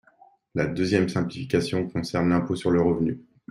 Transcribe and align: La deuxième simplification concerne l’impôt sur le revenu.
La 0.55 0.65
deuxième 0.65 1.09
simplification 1.09 1.87
concerne 1.87 2.29
l’impôt 2.29 2.55
sur 2.55 2.71
le 2.71 2.81
revenu. 2.81 3.19